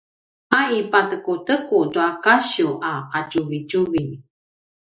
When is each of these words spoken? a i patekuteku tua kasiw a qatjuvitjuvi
a 0.59 0.61
i 0.77 0.79
patekuteku 0.91 1.77
tua 1.93 2.07
kasiw 2.23 2.71
a 2.89 2.91
qatjuvitjuvi 3.11 4.03